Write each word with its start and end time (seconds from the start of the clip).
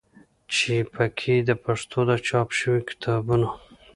چې 0.53 0.73
په 0.93 1.05
کې 1.17 1.35
د 1.47 1.51
پښتو 1.63 1.99
د 2.09 2.11
چاپ 2.27 2.47
شوي 2.59 2.81
کتابونو 2.89 3.49